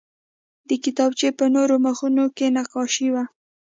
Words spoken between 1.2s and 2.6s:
په نورو مخونو کې